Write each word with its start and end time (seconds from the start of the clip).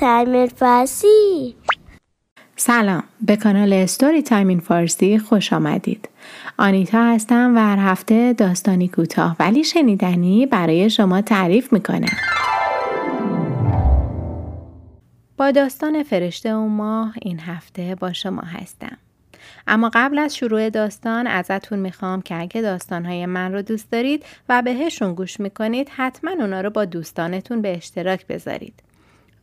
تعمیر 0.00 0.46
فارسی. 0.46 1.56
سلام 2.56 3.02
به 3.20 3.36
کانال 3.36 3.72
استوری 3.72 4.22
تایمین 4.22 4.60
فارسی 4.60 5.18
خوش 5.18 5.52
آمدید. 5.52 6.08
آنیتا 6.58 7.04
هستم 7.04 7.56
و 7.56 7.58
هر 7.58 7.78
هفته 7.78 8.32
داستانی 8.32 8.88
کوتاه 8.88 9.36
ولی 9.38 9.64
شنیدنی 9.64 10.46
برای 10.46 10.90
شما 10.90 11.20
تعریف 11.20 11.72
می‌کنم. 11.72 12.16
با 15.36 15.50
داستان 15.50 16.02
فرشته 16.02 16.54
و 16.54 16.66
ماه 16.66 17.14
این 17.22 17.40
هفته 17.40 17.94
با 17.94 18.12
شما 18.12 18.42
هستم. 18.42 18.96
اما 19.66 19.90
قبل 19.94 20.18
از 20.18 20.36
شروع 20.36 20.70
داستان 20.70 21.26
ازتون 21.26 21.78
می‌خوام 21.78 22.22
که 22.22 22.40
اگه 22.40 22.62
داستانهای 22.62 23.26
من 23.26 23.52
رو 23.52 23.62
دوست 23.62 23.90
دارید 23.92 24.24
و 24.48 24.62
بهشون 24.62 25.14
گوش 25.14 25.40
می‌کنید 25.40 25.88
حتما 25.88 26.30
اونا 26.30 26.60
رو 26.60 26.70
با 26.70 26.84
دوستانتون 26.84 27.62
به 27.62 27.76
اشتراک 27.76 28.26
بذارید 28.26 28.82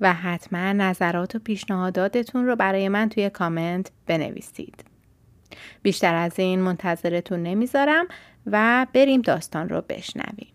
و 0.02 0.14
حتما 0.14 0.72
نظرات 0.74 1.36
و 1.36 1.40
پیشنهاداتتون 1.40 2.46
رو 2.46 2.56
برای 2.56 2.90
من 2.90 3.10
توی 3.10 3.30
کامنت 3.30 3.92
بنویسید. 4.08 4.84
بیشتر 5.82 6.16
از 6.16 6.40
این 6.40 6.60
منتظرتون 6.60 7.44
نمی‌ذارم 7.44 8.06
و 8.46 8.88
بریم 8.94 9.22
داستان 9.22 9.70
رو 9.70 9.84
بشنویم. 9.90 10.48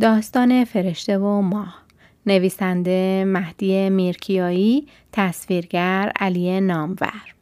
داستان 0.00 0.64
فرشته 0.64 1.18
و 1.18 1.40
ماه 1.40 1.84
نویسنده 2.26 3.24
مهدی 3.24 3.90
میرکیایی 3.90 4.86
تصویرگر 5.12 6.12
علی 6.20 6.60
نامور 6.60 7.33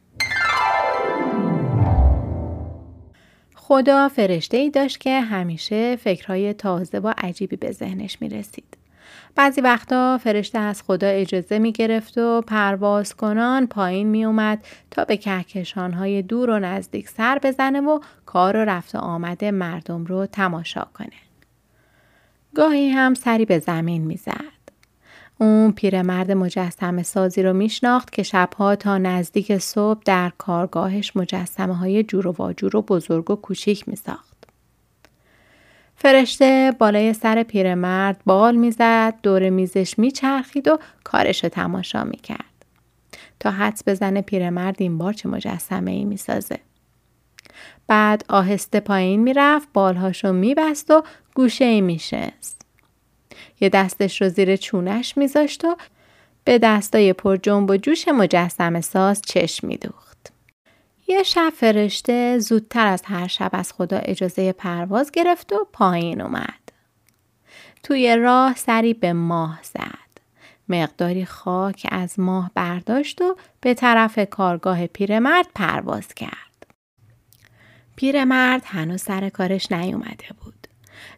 خدا 3.65 4.09
فرشته 4.09 4.57
ای 4.57 4.69
داشت 4.69 4.99
که 4.99 5.21
همیشه 5.21 5.95
فکرهای 5.95 6.53
تازه 6.53 6.99
و 6.99 7.13
عجیبی 7.17 7.55
به 7.55 7.71
ذهنش 7.71 8.21
می 8.21 8.29
رسید. 8.29 8.77
بعضی 9.35 9.61
وقتا 9.61 10.17
فرشته 10.23 10.59
از 10.59 10.81
خدا 10.81 11.07
اجازه 11.07 11.59
می 11.59 11.71
گرفت 11.71 12.17
و 12.17 12.41
پرواز 12.41 13.15
کنان 13.15 13.67
پایین 13.67 14.07
می 14.07 14.25
اومد 14.25 14.65
تا 14.91 15.05
به 15.05 15.17
کهکشان 15.17 15.93
های 15.93 16.21
دور 16.21 16.49
و 16.49 16.59
نزدیک 16.59 17.09
سر 17.09 17.39
بزنه 17.43 17.81
و 17.81 17.99
کار 18.25 18.57
و 18.57 18.59
رفت 18.59 18.95
آمده 18.95 19.51
مردم 19.51 20.05
رو 20.05 20.25
تماشا 20.25 20.87
کنه. 20.93 21.19
گاهی 22.55 22.89
هم 22.89 23.13
سری 23.13 23.45
به 23.45 23.59
زمین 23.59 24.01
می 24.01 24.17
زد. 24.17 24.52
اون 25.39 25.71
پیرمرد 25.71 26.31
مجسم 26.31 27.03
سازی 27.03 27.43
رو 27.43 27.53
میشناخت 27.53 28.11
که 28.11 28.23
شبها 28.23 28.75
تا 28.75 28.97
نزدیک 28.97 29.57
صبح 29.57 30.01
در 30.05 30.31
کارگاهش 30.37 31.15
مجسمه 31.15 31.75
های 31.75 32.03
جور 32.03 32.27
و 32.27 32.31
واجور 32.31 32.75
و 32.75 32.81
بزرگ 32.81 33.31
و 33.31 33.35
کوچیک 33.35 33.89
می 33.89 33.95
ساخت. 33.95 34.47
فرشته 35.95 36.73
بالای 36.79 37.13
سر 37.13 37.43
پیرمرد 37.43 38.21
بال 38.25 38.55
می‌زد 38.55 39.13
دور 39.23 39.49
میزش 39.49 39.99
میچرخید 39.99 40.67
و 40.67 40.79
کارش 41.03 41.43
رو 41.43 41.49
تماشا 41.49 42.03
می‌کرد. 42.03 42.65
تا 43.39 43.51
حدس 43.51 43.83
بزنه 43.87 44.21
پیرمرد 44.21 44.75
این 44.79 44.97
بار 44.97 45.13
چه 45.13 45.29
مجسمه 45.29 45.91
ای 45.91 46.05
می‌سازه. 46.05 46.59
بعد 47.87 48.25
آهسته 48.29 48.79
پایین 48.79 49.23
می‌رفت 49.23 49.67
بالهاشو 49.73 50.33
میبست 50.33 50.91
و 50.91 51.03
گوشه 51.35 51.65
ای 51.65 51.81
میشست. 51.81 52.62
یه 53.63 53.69
دستش 53.69 54.21
رو 54.21 54.29
زیر 54.29 54.55
چونش 54.55 55.17
میذاشت 55.17 55.65
و 55.65 55.75
به 56.43 56.59
دستای 56.59 57.13
پر 57.13 57.37
جنب 57.37 57.69
و 57.69 57.77
جوش 57.77 58.07
مجسم 58.07 58.81
ساز 58.81 59.21
چشم 59.21 59.67
میدوخت. 59.67 60.33
یه 61.07 61.23
شب 61.23 61.53
فرشته 61.55 62.39
زودتر 62.39 62.87
از 62.87 63.01
هر 63.05 63.27
شب 63.27 63.49
از 63.53 63.73
خدا 63.73 63.97
اجازه 63.97 64.51
پرواز 64.51 65.11
گرفت 65.11 65.53
و 65.53 65.67
پایین 65.73 66.21
اومد. 66.21 66.71
توی 67.83 68.15
راه 68.15 68.55
سری 68.55 68.93
به 68.93 69.13
ماه 69.13 69.59
زد. 69.63 70.03
مقداری 70.69 71.25
خاک 71.25 71.87
از 71.91 72.19
ماه 72.19 72.51
برداشت 72.55 73.21
و 73.21 73.35
به 73.61 73.73
طرف 73.73 74.19
کارگاه 74.19 74.87
پیرمرد 74.87 75.47
پرواز 75.55 76.07
کرد. 76.07 76.65
پیرمرد 77.95 78.61
هنوز 78.65 79.01
سر 79.01 79.29
کارش 79.29 79.71
نیومده 79.71 80.27
بود. 80.39 80.42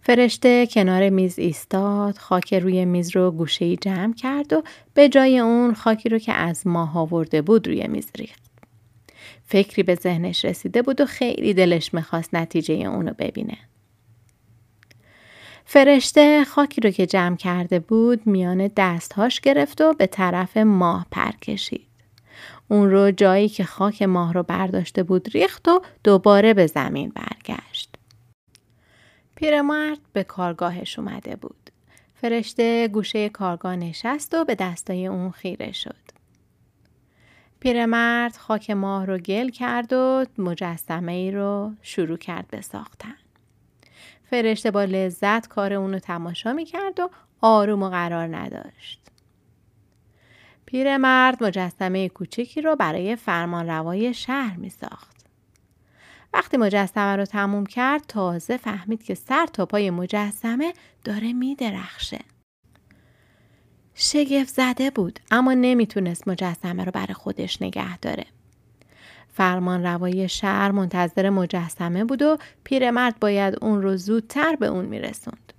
فرشته 0.02 0.68
کنار 0.68 1.10
میز 1.10 1.40
ایستاد 1.40 2.18
خاک 2.18 2.54
روی 2.54 2.86
میز 2.86 3.16
رو 3.16 3.32
گوشه 3.32 3.76
جمع 3.76 4.14
کرد 4.14 4.54
و 4.54 4.64
به 4.94 5.10
جای 5.10 5.40
اون 5.40 5.74
خاکی 5.74 6.10
رو 6.10 6.20
که 6.20 6.34
از 6.34 6.68
ماه 6.68 6.98
آورده 6.98 7.42
بود 7.42 7.68
روی 7.68 7.88
میز 7.88 8.08
ریخت. 8.16 8.46
فکری 9.48 9.84
به 9.84 9.96
ذهنش 9.96 10.46
رسیده 10.46 10.82
بود 10.82 11.02
و 11.02 11.06
خیلی 11.06 11.54
دلش 11.54 11.94
می‌خواست 11.94 12.36
نتیجه 12.36 12.74
اونو 12.74 13.14
ببینه. 13.20 13.58
فرشته 15.66 16.44
خاکی 16.44 16.82
رو 16.82 16.90
که 16.90 17.06
جمع 17.06 17.36
کرده 17.36 17.80
بود 17.80 18.28
میان 18.28 18.70
دستهاش 18.78 19.40
گرفت 19.42 19.82
و 19.82 19.94
به 19.94 20.08
طرف 20.08 20.58
ماه 20.58 21.06
پر 21.12 21.32
کشید. 21.32 21.88
اون 22.68 22.90
رو 22.90 23.12
جایی 23.12 23.50
که 23.50 23.64
خاک 23.64 24.02
ماه 24.02 24.34
رو 24.34 24.44
برداشته 24.44 25.04
بود 25.04 25.30
ریخت 25.34 25.68
و 25.68 25.82
دوباره 26.04 26.54
به 26.54 26.68
زمین 26.68 27.10
برگشت. 27.10 27.35
پیرمرد 29.36 30.00
به 30.14 30.24
کارگاهش 30.24 31.00
اومده 31.00 31.36
بود. 31.36 31.70
فرشته 32.16 32.88
گوشه 32.88 33.30
کارگاه 33.30 33.76
نشست 33.76 34.34
و 34.34 34.46
به 34.46 34.56
دستای 34.56 35.08
اون 35.08 35.32
خیره 35.32 35.72
شد. 35.72 35.96
پیرمرد 37.60 38.38
خاک 38.38 38.70
ماه 38.70 39.06
رو 39.06 39.18
گل 39.18 39.50
کرد 39.50 39.94
و 39.94 40.26
مجسمه 40.38 41.12
ای 41.12 41.32
رو 41.32 41.72
شروع 41.82 42.18
کرد 42.18 42.48
به 42.48 42.62
ساختن. 42.62 43.16
فرشته 44.30 44.72
با 44.72 44.84
لذت 44.84 45.48
کار 45.48 45.74
اون 45.74 45.94
رو 45.94 46.00
تماشا 46.00 46.54
می 46.54 46.66
کرد 46.66 47.00
و 47.00 47.10
آروم 47.42 47.84
و 47.84 47.90
قرار 47.90 48.36
نداشت. 48.38 49.02
پیرمرد 50.66 51.44
مجسمه 51.44 52.10
کوچکی 52.10 52.62
رو 52.62 52.76
برای 52.76 53.16
فرمان 53.16 53.68
روای 53.68 54.14
شهر 54.14 54.58
می 54.58 54.70
ساخت. 54.70 55.15
وقتی 56.36 56.58
مجسمه 56.58 57.16
رو 57.16 57.26
تموم 57.26 57.66
کرد 57.66 58.04
تازه 58.08 58.58
فهمید 58.58 59.04
که 59.04 59.16
سر 59.16 59.46
تا 59.46 59.66
پای 59.66 59.90
مجسمه 59.90 60.74
داره 61.04 61.34
میدرخشه. 61.34 62.20
شگفت 63.94 64.50
زده 64.50 64.90
بود 64.90 65.20
اما 65.32 65.54
نمی‌تونست 65.54 66.28
مجسمه 66.28 66.84
رو 66.84 66.92
برای 66.92 67.14
خودش 67.14 67.62
نگه 67.62 67.98
داره. 67.98 68.26
فرمان 69.34 69.84
روای 69.84 70.30
شهر 70.30 70.72
منتظر 70.72 71.30
مجسمه 71.30 72.04
بود 72.04 72.22
و 72.22 72.38
پیرمرد 72.64 73.20
باید 73.20 73.58
اون 73.62 73.82
رو 73.82 73.98
زودتر 73.98 74.56
به 74.56 74.66
اون 74.66 74.86
میرسوند. 74.86 75.54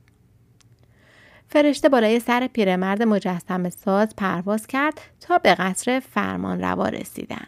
فرشته 1.49 1.89
بالای 1.89 2.21
سر 2.21 2.47
پیرمرد 2.47 3.03
مجسمه 3.03 3.71
ساز 3.71 4.17
پرواز 4.17 4.67
کرد 4.67 5.01
تا 5.21 5.39
به 5.39 5.55
قصر 5.55 6.01
فرمان 6.01 6.61
روا 6.61 6.89
رسیدن. 6.89 7.47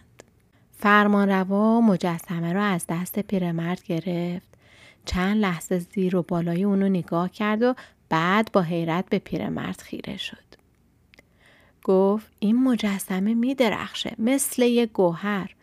فرمانروا 0.78 1.80
مجسمه 1.80 2.52
را 2.52 2.64
از 2.64 2.84
دست 2.88 3.18
پیرمرد 3.18 3.82
گرفت. 3.84 4.48
چند 5.04 5.36
لحظه 5.36 5.78
زیر 5.78 6.16
و 6.16 6.22
بالای 6.22 6.64
اونو 6.64 6.88
نگاه 6.88 7.30
کرد 7.30 7.62
و 7.62 7.74
بعد 8.08 8.52
با 8.52 8.62
حیرت 8.62 9.04
به 9.10 9.18
پیرمرد 9.18 9.80
خیره 9.80 10.16
شد. 10.16 10.44
گفت 11.84 12.26
این 12.38 12.64
مجسمه 12.64 13.34
می 13.34 13.54
درخشه 13.54 14.14
مثل 14.18 14.62
یه 14.62 14.86
گوهر. 14.86 15.54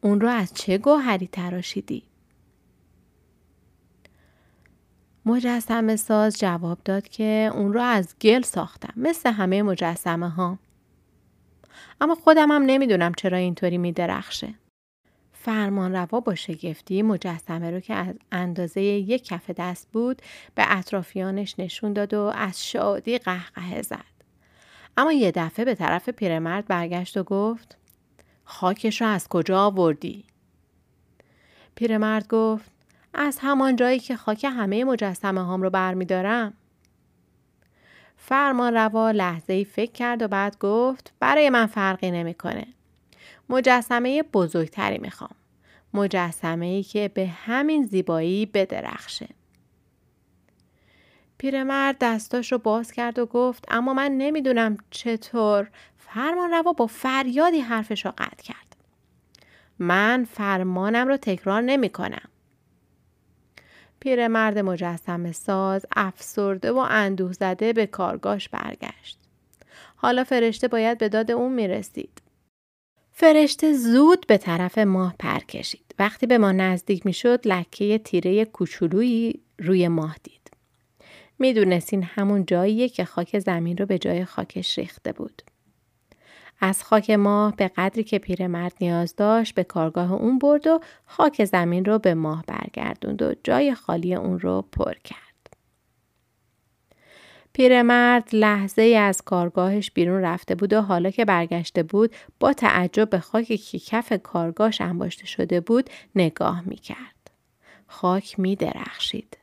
اون 0.00 0.20
رو 0.20 0.28
از 0.28 0.54
چه 0.54 0.78
گوهری 0.78 1.26
تراشیدی؟ 1.26 2.02
مجسمه 5.26 5.96
ساز 5.96 6.38
جواب 6.38 6.78
داد 6.84 7.08
که 7.08 7.50
اون 7.54 7.72
رو 7.72 7.80
از 7.80 8.14
گل 8.20 8.42
ساختم 8.42 8.92
مثل 8.96 9.32
همه 9.32 9.62
مجسمه 9.62 10.28
ها 10.28 10.58
اما 12.00 12.14
خودم 12.14 12.50
هم 12.52 12.62
نمی‌دونم 12.62 13.12
چرا 13.14 13.38
اینطوری 13.38 13.78
میدرخشه. 13.78 14.54
فرمان 15.32 15.92
روا 15.92 16.20
با 16.20 16.34
شگفتی 16.34 17.02
مجسمه 17.02 17.70
رو 17.70 17.80
که 17.80 17.94
از 17.94 18.14
اندازه 18.32 18.80
یک 18.82 19.24
کف 19.24 19.50
دست 19.50 19.88
بود 19.92 20.22
به 20.54 20.78
اطرافیانش 20.78 21.54
نشون 21.58 21.92
داد 21.92 22.14
و 22.14 22.20
از 22.20 22.66
شادی 22.66 23.18
قهقه 23.18 23.82
زد. 23.82 24.12
اما 24.96 25.12
یه 25.12 25.30
دفعه 25.30 25.64
به 25.64 25.74
طرف 25.74 26.08
پیرمرد 26.08 26.66
برگشت 26.66 27.16
و 27.16 27.22
گفت 27.22 27.78
خاکش 28.44 29.00
رو 29.00 29.06
از 29.08 29.28
کجا 29.28 29.60
آوردی؟ 29.60 30.24
پیرمرد 31.74 32.28
گفت 32.28 32.70
از 33.14 33.38
همان 33.40 33.76
جایی 33.76 33.98
که 33.98 34.16
خاک 34.16 34.44
همه 34.44 34.84
مجسمه 34.84 35.42
هام 35.42 35.62
رو 35.62 35.70
برمیدارم. 35.70 36.54
فرمان 38.24 38.74
روا 38.74 39.10
لحظه 39.10 39.52
ای 39.52 39.64
فکر 39.64 39.92
کرد 39.92 40.22
و 40.22 40.28
بعد 40.28 40.58
گفت 40.58 41.12
برای 41.20 41.50
من 41.50 41.66
فرقی 41.66 42.10
نمی‌کنه. 42.10 42.66
مجسمه 43.48 44.22
بزرگتری 44.22 44.98
می‌خوام. 44.98 45.34
مجسمه 45.94 46.66
ای 46.66 46.82
که 46.82 47.10
به 47.14 47.26
همین 47.26 47.84
زیبایی 47.84 48.46
بدرخشه. 48.46 49.28
پیرمرد 51.38 51.96
دستاش 52.00 52.52
رو 52.52 52.58
باز 52.58 52.92
کرد 52.92 53.18
و 53.18 53.26
گفت 53.26 53.64
اما 53.68 53.94
من 53.94 54.12
نمی‌دونم 54.12 54.76
چطور 54.90 55.70
فرمان 55.98 56.50
روا 56.50 56.72
با 56.72 56.86
فریادی 56.86 57.60
حرفش 57.60 58.06
رو 58.06 58.12
قطع 58.18 58.42
کرد. 58.42 58.76
من 59.78 60.26
فرمانم 60.30 61.08
رو 61.08 61.16
تکرار 61.16 61.62
نمی 61.62 61.88
کنم. 61.88 62.28
پیرمرد 64.02 64.58
مجسم 64.58 65.32
ساز 65.32 65.86
افسرده 65.96 66.72
و 66.72 66.86
اندوه 66.90 67.32
زده 67.32 67.72
به 67.72 67.86
کارگاش 67.86 68.48
برگشت. 68.48 69.18
حالا 69.96 70.24
فرشته 70.24 70.68
باید 70.68 70.98
به 70.98 71.08
داد 71.08 71.30
اون 71.30 71.52
می‌رسید. 71.52 72.22
فرشته 73.12 73.72
زود 73.72 74.26
به 74.26 74.38
طرف 74.38 74.78
ماه 74.78 75.14
پر 75.18 75.38
کشید. 75.38 75.94
وقتی 75.98 76.26
به 76.26 76.38
ما 76.38 76.52
نزدیک 76.52 77.06
می‌شد 77.06 77.40
لکه 77.44 77.98
تیره 77.98 78.44
کوچولویی 78.44 79.40
روی 79.58 79.88
ماه 79.88 80.16
دید. 80.22 80.50
می‌دونستین 81.38 82.02
همون 82.02 82.46
جاییه 82.46 82.88
که 82.88 83.04
خاک 83.04 83.38
زمین 83.38 83.76
رو 83.76 83.86
به 83.86 83.98
جای 83.98 84.24
خاکش 84.24 84.78
ریخته 84.78 85.12
بود. 85.12 85.42
از 86.64 86.84
خاک 86.84 87.10
ماه 87.10 87.56
به 87.56 87.68
قدری 87.68 88.04
که 88.04 88.18
پیرمرد 88.18 88.72
نیاز 88.80 89.16
داشت 89.16 89.54
به 89.54 89.64
کارگاه 89.64 90.12
اون 90.12 90.38
برد 90.38 90.66
و 90.66 90.80
خاک 91.06 91.44
زمین 91.44 91.84
رو 91.84 91.98
به 91.98 92.14
ماه 92.14 92.44
برگردوند 92.46 93.22
و 93.22 93.34
جای 93.44 93.74
خالی 93.74 94.14
اون 94.14 94.40
رو 94.40 94.64
پر 94.72 94.94
کرد. 95.04 95.56
پیرمرد 97.52 98.28
لحظه 98.32 98.82
ای 98.82 98.96
از 98.96 99.22
کارگاهش 99.22 99.90
بیرون 99.90 100.22
رفته 100.22 100.54
بود 100.54 100.72
و 100.72 100.80
حالا 100.80 101.10
که 101.10 101.24
برگشته 101.24 101.82
بود 101.82 102.14
با 102.40 102.52
تعجب 102.52 103.10
به 103.10 103.18
خاکی 103.18 103.58
که 103.58 103.78
کف 103.78 104.12
کارگاهش 104.12 104.80
انباشته 104.80 105.26
شده 105.26 105.60
بود 105.60 105.90
نگاه 106.14 106.62
می 106.66 106.76
کرد. 106.76 107.30
خاک 107.86 108.40
می 108.40 108.56
درخشید. 108.56 109.38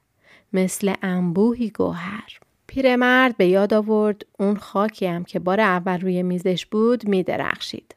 مثل 0.54 0.94
انبوهی 1.02 1.70
گوهر. 1.70 2.40
پیرمرد 2.70 3.38
به 3.38 3.48
یاد 3.48 3.74
آورد 3.74 4.26
اون 4.40 4.58
خاکی 4.58 5.06
هم 5.06 5.24
که 5.24 5.40
بار 5.40 5.62
اول 5.62 6.02
روی 6.02 6.24
میزش 6.24 6.66
بود 6.66 7.08
می 7.08 7.24
درخشید. 7.24 7.96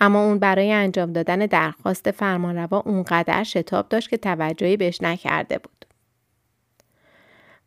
اما 0.00 0.24
اون 0.24 0.38
برای 0.38 0.72
انجام 0.72 1.12
دادن 1.12 1.38
درخواست 1.38 2.10
فرمانروا 2.10 2.78
اونقدر 2.78 3.42
شتاب 3.42 3.88
داشت 3.88 4.10
که 4.10 4.16
توجهی 4.16 4.76
بهش 4.76 5.02
نکرده 5.02 5.58
بود. 5.58 5.84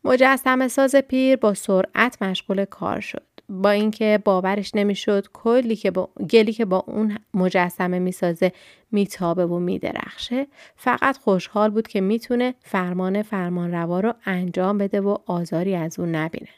مجسم 0.04 0.68
ساز 0.68 0.94
پیر 0.94 1.36
با 1.36 1.54
سرعت 1.54 2.22
مشغول 2.22 2.64
کار 2.64 3.00
شد. 3.00 3.31
با 3.52 3.70
اینکه 3.70 4.18
باورش 4.24 4.74
نمی‌شد 4.74 5.26
کلی 5.32 5.76
که 5.76 5.90
با 5.90 6.10
گلی 6.30 6.52
که 6.52 6.64
با 6.64 6.84
اون 6.86 7.18
مجسمه 7.34 7.98
می‌سازه 7.98 8.52
میتابه 8.92 9.46
و 9.46 9.58
میدرخشه 9.58 10.46
فقط 10.76 11.16
خوشحال 11.16 11.70
بود 11.70 11.88
که 11.88 12.00
می‌تونه 12.00 12.54
فرمان 12.60 13.22
فرمانروا 13.22 14.00
رو 14.00 14.14
انجام 14.24 14.78
بده 14.78 15.00
و 15.00 15.16
آزاری 15.26 15.74
از 15.74 15.98
اون 15.98 16.14
نبینه. 16.14 16.48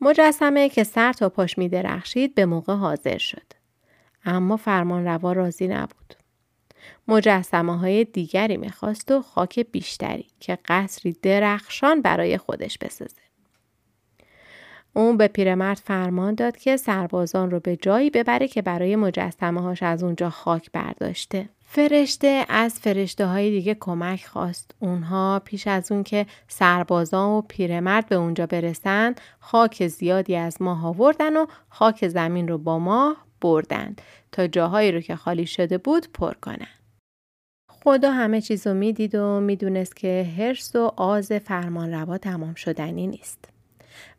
مجسمه 0.00 0.68
که 0.68 0.84
سر 0.84 1.12
تا 1.12 1.28
پاش 1.28 1.58
میدرخشید 1.58 2.34
به 2.34 2.46
موقع 2.46 2.74
حاضر 2.74 3.18
شد. 3.18 3.46
اما 4.24 4.56
فرمانروا 4.56 5.32
راضی 5.32 5.68
نبود. 5.68 6.14
مجسمه 7.08 7.78
های 7.78 8.04
دیگری 8.04 8.56
می‌خواست 8.56 9.10
و 9.10 9.22
خاک 9.22 9.60
بیشتری 9.60 10.26
که 10.40 10.58
قصری 10.64 11.16
درخشان 11.22 12.02
برای 12.02 12.38
خودش 12.38 12.78
بسازه. 12.78 13.22
اون 14.98 15.16
به 15.16 15.28
پیرمرد 15.28 15.76
فرمان 15.76 16.34
داد 16.34 16.56
که 16.56 16.76
سربازان 16.76 17.50
رو 17.50 17.60
به 17.60 17.76
جایی 17.76 18.10
ببره 18.10 18.48
که 18.48 18.62
برای 18.62 18.96
مجسمه 18.96 19.60
هاش 19.60 19.82
از 19.82 20.02
اونجا 20.02 20.30
خاک 20.30 20.72
برداشته. 20.72 21.48
فرشته 21.66 22.44
از 22.48 22.74
فرشته 22.74 23.26
های 23.26 23.50
دیگه 23.50 23.76
کمک 23.80 24.24
خواست. 24.24 24.70
اونها 24.78 25.42
پیش 25.44 25.66
از 25.66 25.92
اون 25.92 26.02
که 26.02 26.26
سربازان 26.48 27.30
و 27.30 27.42
پیرمرد 27.48 28.08
به 28.08 28.14
اونجا 28.14 28.46
برسن 28.46 29.14
خاک 29.40 29.86
زیادی 29.86 30.36
از 30.36 30.62
ماه 30.62 30.86
آوردن 30.86 31.36
و 31.36 31.46
خاک 31.68 32.08
زمین 32.08 32.48
رو 32.48 32.58
با 32.58 32.78
ماه 32.78 33.16
بردند 33.40 34.02
تا 34.32 34.46
جاهایی 34.46 34.92
رو 34.92 35.00
که 35.00 35.16
خالی 35.16 35.46
شده 35.46 35.78
بود 35.78 36.06
پر 36.12 36.32
کنن. 36.32 36.68
خدا 37.70 38.12
همه 38.12 38.40
چیز 38.40 38.66
رو 38.66 38.74
می‌دید 38.74 39.14
و 39.14 39.40
می‌دونست 39.40 39.96
که 39.96 40.30
هرس 40.38 40.76
و 40.76 40.92
آز 40.96 41.32
فرمان 41.32 41.92
روا 41.92 42.18
تمام 42.18 42.54
شدنی 42.54 43.06
نیست. 43.06 43.57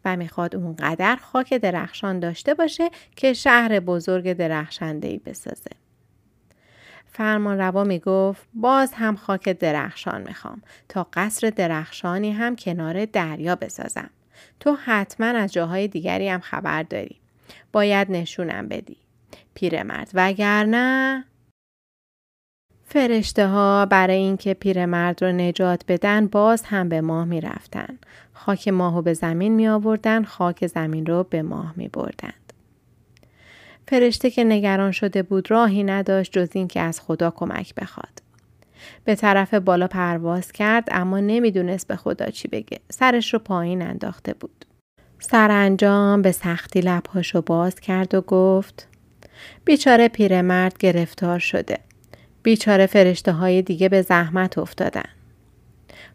و 0.06 0.18
می‌خواد 0.18 0.56
اونقدر 0.56 1.16
خاک 1.16 1.54
درخشان 1.54 2.20
داشته 2.20 2.54
باشه 2.54 2.90
که 3.16 3.34
شهر 3.34 3.80
بزرگ 3.80 4.34
درخشندهی 4.34 5.18
بسازه. 5.18 5.72
فرمان 7.12 7.58
روا 7.58 7.84
می 7.84 8.00
گفت 8.00 8.48
باز 8.54 8.94
هم 8.94 9.16
خاک 9.16 9.50
درخشان 9.50 10.22
می‌خوام 10.22 10.62
تا 10.90 11.08
قصر 11.14 11.50
درخشانی 11.50 12.32
هم 12.32 12.56
کنار 12.56 13.06
دریا 13.06 13.56
بسازم. 13.56 14.10
تو 14.60 14.78
حتما 14.86 15.28
از 15.28 15.54
جاهای 15.54 15.88
دیگری 15.88 16.30
هم 16.30 16.40
خبر 16.40 16.84
داری. 16.84 17.16
باید 17.72 18.12
نشونم 18.12 18.68
بدی. 18.68 18.98
پیرمرد 19.54 20.10
وگرنه 20.14 21.24
فرشته 22.86 23.48
ها 23.48 23.86
برای 23.86 24.18
اینکه 24.18 24.54
پیرمرد 24.54 25.24
رو 25.24 25.32
نجات 25.32 25.84
بدن 25.88 26.28
باز 26.28 26.64
هم 26.64 26.90
به 26.90 27.02
ماه 27.02 27.26
می 27.26 27.42
رفتن. 27.42 28.00
خاک 28.40 28.68
ماه 28.68 28.96
رو 28.96 29.02
به 29.02 29.14
زمین 29.14 29.56
می 29.56 29.68
آوردن، 29.68 30.24
خاک 30.24 30.68
زمین 30.68 31.06
رو 31.06 31.24
به 31.24 31.42
ماه 31.42 31.74
می 31.76 31.88
بردند. 31.88 32.54
فرشته 33.88 34.30
که 34.30 34.44
نگران 34.44 34.92
شده 34.92 35.24
بود 35.24 35.52
راهی 35.52 35.84
نداشت 35.84 36.32
جز 36.32 36.50
اینکه 36.54 36.80
از 36.80 37.02
خدا 37.02 37.32
کمک 37.32 37.76
بخواد. 37.76 38.22
به 39.04 39.16
طرف 39.16 39.54
بالا 39.54 39.88
پرواز 39.88 40.52
کرد 40.52 40.88
اما 40.92 41.20
نمی‌دونست 41.20 41.88
به 41.88 41.96
خدا 41.96 42.30
چی 42.30 42.48
بگه. 42.48 42.80
سرش 42.90 43.34
رو 43.34 43.40
پایین 43.40 43.82
انداخته 43.82 44.34
بود. 44.34 44.66
سرانجام 45.20 46.22
به 46.22 46.32
سختی 46.32 46.82
لبهاشو 46.82 47.42
باز 47.42 47.76
کرد 47.76 48.16
و 48.16 48.22
گفت 48.22 48.88
بیچاره 49.66 50.08
پیرمرد 50.08 50.78
گرفتار 50.78 51.40
شده. 51.40 51.78
بیچاره 52.44 52.86
فرشته 52.86 53.32
های 53.32 53.62
دیگه 53.62 53.90
به 53.90 54.02
زحمت 54.02 54.58
افتادن. 54.58 55.10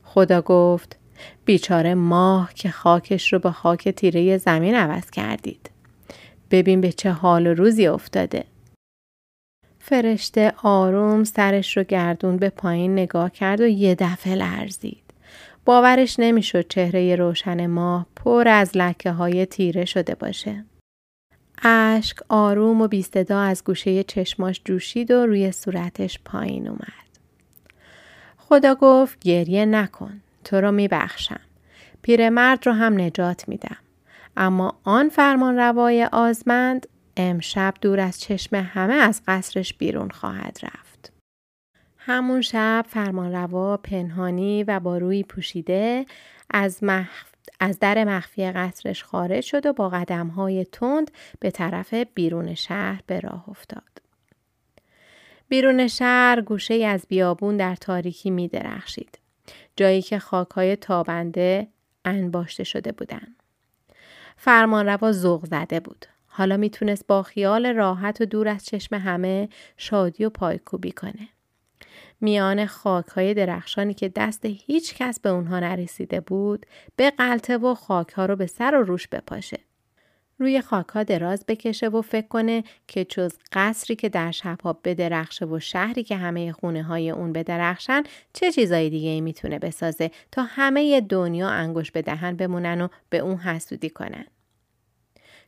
خدا 0.02 0.42
گفت 0.42 0.98
بیچاره 1.44 1.94
ماه 1.94 2.54
که 2.54 2.70
خاکش 2.70 3.32
رو 3.32 3.38
به 3.38 3.50
خاک 3.50 3.88
تیره 3.88 4.38
زمین 4.38 4.74
عوض 4.74 5.10
کردید. 5.10 5.70
ببین 6.50 6.80
به 6.80 6.92
چه 6.92 7.10
حال 7.10 7.46
و 7.46 7.54
روزی 7.54 7.86
افتاده. 7.86 8.44
فرشته 9.78 10.52
آروم 10.62 11.24
سرش 11.24 11.76
رو 11.76 11.82
گردون 11.82 12.36
به 12.36 12.50
پایین 12.50 12.92
نگاه 12.92 13.30
کرد 13.30 13.60
و 13.60 13.66
یه 13.66 13.94
دفعه 13.94 14.34
لرزید. 14.34 15.04
باورش 15.64 16.18
نمی‌شد 16.18 16.68
چهره 16.68 17.16
روشن 17.16 17.66
ماه 17.66 18.06
پر 18.16 18.48
از 18.48 18.70
لکه 18.74 19.10
های 19.10 19.46
تیره 19.46 19.84
شده 19.84 20.14
باشه. 20.14 20.64
اشک 21.62 22.16
آروم 22.28 22.80
و 22.80 22.88
بیستدا 22.88 23.40
از 23.40 23.64
گوشه 23.64 24.02
چشماش 24.02 24.60
جوشید 24.64 25.10
و 25.10 25.26
روی 25.26 25.52
صورتش 25.52 26.18
پایین 26.24 26.68
اومد. 26.68 27.04
خدا 28.36 28.74
گفت 28.74 29.18
گریه 29.20 29.66
نکن. 29.66 30.20
تو 30.44 30.60
رو 30.60 30.72
میبخشم. 30.72 31.40
پیرمرد 32.02 32.66
رو 32.66 32.72
هم 32.72 33.00
نجات 33.00 33.48
میدم. 33.48 33.76
اما 34.36 34.80
آن 34.84 35.08
فرمان 35.08 35.56
روای 35.56 36.04
آزمند 36.04 36.86
امشب 37.16 37.74
دور 37.80 38.00
از 38.00 38.20
چشم 38.20 38.56
همه 38.56 38.94
از 38.94 39.22
قصرش 39.26 39.74
بیرون 39.74 40.10
خواهد 40.10 40.58
رفت. 40.62 41.12
همون 41.98 42.40
شب 42.40 42.84
فرمانروا 42.88 43.76
پنهانی 43.76 44.64
و 44.64 44.80
با 44.80 44.98
روی 44.98 45.22
پوشیده 45.22 46.06
از 46.50 46.84
مخ 46.84 47.24
از 47.60 47.78
در 47.78 48.04
مخفی 48.04 48.50
قصرش 48.50 49.04
خارج 49.04 49.44
شد 49.44 49.66
و 49.66 49.72
با 49.72 49.88
قدم 49.88 50.26
های 50.26 50.64
تند 50.64 51.10
به 51.40 51.50
طرف 51.50 51.94
بیرون 51.94 52.54
شهر 52.54 53.00
به 53.06 53.20
راه 53.20 53.48
افتاد. 53.48 54.02
بیرون 55.48 55.88
شهر 55.88 56.40
گوشه 56.40 56.74
از 56.74 57.06
بیابون 57.08 57.56
در 57.56 57.74
تاریکی 57.74 58.30
می 58.30 58.48
درخشید. 58.48 59.18
جایی 59.76 60.02
که 60.02 60.18
های 60.54 60.76
تابنده 60.76 61.68
انباشته 62.04 62.64
شده 62.64 62.92
بودند. 62.92 63.36
فرمانروا 64.36 65.12
ذوق 65.12 65.46
زده 65.46 65.80
بود. 65.80 66.06
حالا 66.26 66.56
می‌تونست 66.56 67.06
با 67.06 67.22
خیال 67.22 67.66
راحت 67.66 68.20
و 68.20 68.24
دور 68.24 68.48
از 68.48 68.64
چشم 68.64 68.96
همه 68.96 69.48
شادی 69.76 70.24
و 70.24 70.30
پایکوبی 70.30 70.92
کنه. 70.92 71.28
میان 72.20 72.66
خاک 72.66 73.06
های 73.06 73.34
درخشانی 73.34 73.94
که 73.94 74.08
دست 74.08 74.44
هیچ 74.44 74.94
کس 74.94 75.20
به 75.20 75.28
اونها 75.28 75.60
نرسیده 75.60 76.20
بود 76.20 76.66
به 76.96 77.10
قلطه 77.10 77.56
و 77.56 77.74
خاک 77.74 78.08
ها 78.08 78.26
رو 78.26 78.36
به 78.36 78.46
سر 78.46 78.74
و 78.74 78.82
روش 78.82 79.08
بپاشه. 79.08 79.58
روی 80.38 80.60
خاک 80.60 80.88
ها 80.88 81.02
دراز 81.02 81.44
بکشه 81.48 81.88
و 81.88 82.02
فکر 82.02 82.26
کنه 82.26 82.64
که 82.88 83.04
جز 83.04 83.34
قصری 83.52 83.96
که 83.96 84.08
در 84.08 84.30
شبها 84.30 84.72
بدرخشه 84.84 85.46
و 85.46 85.60
شهری 85.60 86.02
که 86.02 86.16
همه 86.16 86.52
خونه 86.52 86.82
های 86.82 87.10
اون 87.10 87.32
بدرخشن 87.32 88.02
چه 88.32 88.52
چیزای 88.52 88.90
دیگه 88.90 89.08
ای 89.08 89.20
می‌تونه 89.20 89.58
بسازه 89.58 90.10
تا 90.32 90.42
همه 90.42 91.00
دنیا 91.00 91.48
انگوش 91.48 91.90
به 91.90 92.02
دهن 92.02 92.36
بمونن 92.36 92.80
و 92.80 92.88
به 93.10 93.18
اون 93.18 93.36
حسودی 93.36 93.90
کنن. 93.90 94.24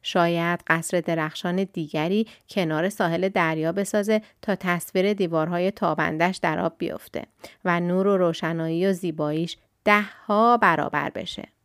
شاید 0.02 0.61
قصر 0.66 1.00
درخشان 1.00 1.64
دیگری 1.64 2.26
کنار 2.49 2.88
ساحل 2.88 3.28
دریا 3.28 3.73
بسازه 3.73 4.23
تا 4.43 4.55
تصویر 4.55 5.12
دیوارهای 5.12 5.71
تابندش 5.71 6.37
در 6.37 6.59
آب 6.59 6.75
بیفته 6.78 7.23
و 7.64 7.81
نور 7.81 8.07
و 8.07 8.16
روشنایی 8.16 8.87
و 8.87 8.93
زیباییش 8.93 9.57
ده 9.85 10.02
ها 10.02 10.57
برابر 10.57 11.11
بشه. 11.11 11.56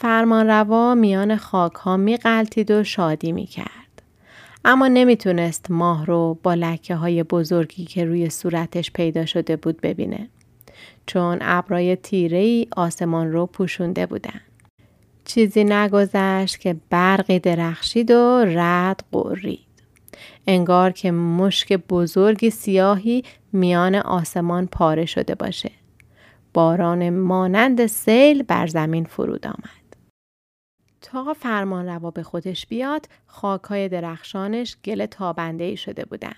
فرمانروا 0.00 0.94
میان 0.94 1.36
خاک 1.36 1.72
ها 1.72 1.96
می 1.96 2.16
قلتید 2.16 2.70
و 2.70 2.84
شادی 2.84 3.32
می 3.32 3.46
کرد. 3.46 4.02
اما 4.64 4.88
نمی‌تونست 4.88 5.70
ماه 5.70 6.06
رو 6.06 6.38
با 6.42 6.54
لکه 6.54 6.94
های 6.94 7.22
بزرگی 7.22 7.84
که 7.84 8.04
روی 8.04 8.30
صورتش 8.30 8.90
پیدا 8.90 9.26
شده 9.26 9.56
بود 9.56 9.80
ببینه. 9.80 10.28
چون 11.06 11.38
ابرای 11.40 11.96
تیره 11.96 12.66
آسمان 12.76 13.32
رو 13.32 13.46
پوشونده 13.46 14.06
بودن. 14.06 14.40
چیزی 15.24 15.64
نگذشت 15.64 16.60
که 16.60 16.76
برقی 16.90 17.38
درخشید 17.38 18.10
و 18.10 18.44
رد 18.46 19.04
قرید. 19.12 19.60
انگار 20.46 20.92
که 20.92 21.10
مشک 21.10 21.72
بزرگ 21.72 22.48
سیاهی 22.48 23.24
میان 23.52 23.94
آسمان 23.94 24.66
پاره 24.66 25.06
شده 25.06 25.34
باشه. 25.34 25.70
باران 26.54 27.10
مانند 27.10 27.86
سیل 27.86 28.42
بر 28.42 28.66
زمین 28.66 29.04
فرود 29.04 29.46
آمد. 29.46 29.77
تا 31.00 31.34
فرمان 31.34 31.86
روا 31.88 32.10
به 32.10 32.22
خودش 32.22 32.66
بیاد 32.66 33.06
خاکهای 33.26 33.88
درخشانش 33.88 34.76
گل 34.84 35.06
تابنده 35.06 35.64
ای 35.64 35.76
شده 35.76 36.04
بودن. 36.04 36.34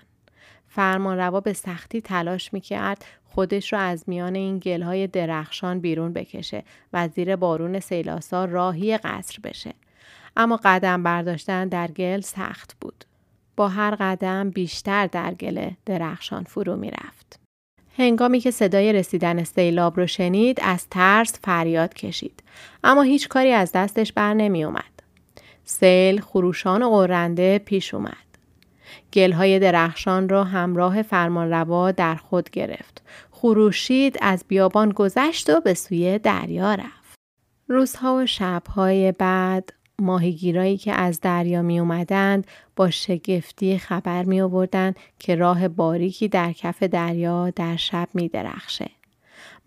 فرمان 0.67 1.17
روا 1.17 1.39
به 1.39 1.53
سختی 1.53 2.01
تلاش 2.01 2.53
می‌کرد 2.53 3.05
خودش 3.23 3.73
رو 3.73 3.79
از 3.79 4.03
میان 4.07 4.35
این 4.35 4.59
گلهای 4.59 5.07
درخشان 5.07 5.79
بیرون 5.79 6.13
بکشه 6.13 6.63
و 6.93 7.07
زیر 7.07 7.35
بارون 7.35 7.79
سیلاسا 7.79 8.45
راهی 8.45 8.97
قصر 8.97 9.39
بشه. 9.43 9.73
اما 10.37 10.59
قدم 10.63 11.03
برداشتن 11.03 11.67
در 11.67 11.87
گل 11.87 12.21
سخت 12.21 12.75
بود. 12.81 13.05
با 13.55 13.67
هر 13.67 13.95
قدم 13.99 14.49
بیشتر 14.49 15.07
در 15.07 15.33
گل 15.33 15.69
درخشان 15.85 16.43
فرو 16.43 16.75
می‌رفت. 16.75 17.40
هنگامی 18.01 18.39
که 18.39 18.51
صدای 18.51 18.93
رسیدن 18.93 19.43
سیلاب 19.43 19.99
رو 19.99 20.07
شنید 20.07 20.59
از 20.61 20.87
ترس 20.89 21.39
فریاد 21.43 21.93
کشید 21.93 22.43
اما 22.83 23.01
هیچ 23.01 23.27
کاری 23.27 23.51
از 23.51 23.71
دستش 23.71 24.13
بر 24.13 24.33
نمی 24.33 24.63
اومد. 24.63 24.83
سیل 25.63 26.21
خروشان 26.21 26.83
و 26.83 26.89
قرنده 26.89 27.59
پیش 27.59 27.93
اومد. 27.93 28.15
گلهای 29.13 29.59
درخشان 29.59 30.29
را 30.29 30.43
همراه 30.43 31.01
فرمانروا 31.01 31.91
در 31.91 32.15
خود 32.15 32.49
گرفت. 32.49 33.01
خروشید 33.31 34.17
از 34.21 34.45
بیابان 34.47 34.89
گذشت 34.89 35.49
و 35.49 35.59
به 35.59 35.73
سوی 35.73 36.19
دریا 36.19 36.75
رفت. 36.75 37.19
روزها 37.67 38.15
و 38.15 38.25
شبهای 38.25 39.11
بعد 39.11 39.73
ماهیگیرایی 40.01 40.77
که 40.77 40.93
از 40.93 41.21
دریا 41.21 41.61
می 41.61 41.79
اومدند 41.79 42.47
با 42.75 42.89
شگفتی 42.89 43.77
خبر 43.77 44.23
می 44.23 44.41
آوردند 44.41 44.95
که 45.19 45.35
راه 45.35 45.67
باریکی 45.67 46.27
در 46.27 46.51
کف 46.51 46.83
دریا 46.83 47.49
در 47.49 47.75
شب 47.75 48.07
می 48.13 48.27
درخشه. 48.29 48.89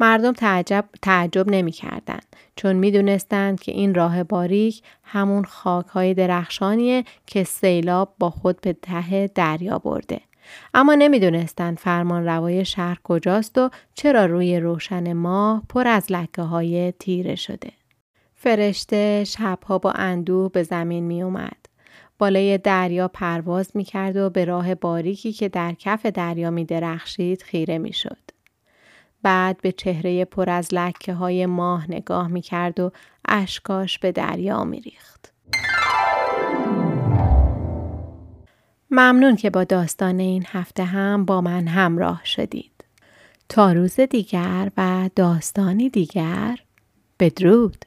مردم 0.01 0.33
تعجب, 0.33 0.85
تعجب 1.03 1.49
نمی 1.49 1.73
کردن 1.73 2.19
چون 2.57 2.77
می 2.77 2.91
دونستند 2.91 3.61
که 3.61 3.73
این 3.73 3.95
راه 3.95 4.23
باریک 4.23 4.83
همون 5.03 5.45
خاک 5.45 5.87
های 5.87 6.15
درخشانیه 6.15 7.05
که 7.27 7.45
سیلاب 7.45 8.15
با 8.19 8.31
خود 8.31 8.61
به 8.61 8.73
ته 8.73 9.27
دریا 9.27 9.79
برده. 9.79 10.21
اما 10.75 10.95
نمی‌دونستند 10.95 11.79
فرمان 11.79 12.25
روای 12.25 12.65
شهر 12.65 12.99
کجاست 13.05 13.59
و 13.59 13.71
چرا 13.95 14.27
روی 14.27 14.61
روشن 14.61 15.13
ماه 15.13 15.63
پر 15.69 15.89
از 15.89 16.13
لکه 16.13 16.43
های 16.43 16.93
تیره 16.93 17.35
شده. 17.35 17.71
فرشته 18.45 19.25
شبها 19.25 19.79
با 19.79 19.91
اندوه 19.91 20.51
به 20.53 20.63
زمین 20.63 21.05
می 21.05 21.23
اومد. 21.23 21.67
بالای 22.19 22.59
دریا 22.59 23.09
پرواز 23.09 23.71
می 23.75 23.85
کرد 23.85 24.17
و 24.17 24.31
به 24.31 24.45
راه 24.45 24.75
باریکی 24.75 25.33
که 25.33 25.49
در 25.49 25.73
کف 25.73 26.07
دریا 26.07 26.51
می 26.51 26.65
درخشید 26.65 27.43
خیره 27.43 27.79
می 27.79 27.93
شد. 27.93 28.19
بعد 29.23 29.61
به 29.63 29.73
چهره 29.73 30.25
پر 30.25 30.51
از 30.51 30.69
لکه 30.73 31.15
های 31.15 31.47
ماه 31.47 31.91
نگاه 31.91 32.29
می 32.29 32.41
کرد 32.41 32.81
و 32.81 32.93
اشکاش 33.29 33.99
به 33.99 34.13
دریا 34.13 34.65
می 34.65 34.81
ریخت. 34.81 35.33
ممنون 38.91 39.37
که 39.37 39.51
با 39.51 39.65
داستان 39.65 40.19
این 40.19 40.45
هفته 40.49 40.85
هم 40.85 41.25
با 41.25 41.41
من 41.41 41.69
همراه 41.69 42.21
شدید. 42.25 42.85
تا 43.49 43.73
روز 43.73 44.01
دیگر 44.01 44.71
و 44.77 45.11
داستانی 45.17 45.91
دیگر 45.91 46.59
بدرود. 47.21 47.85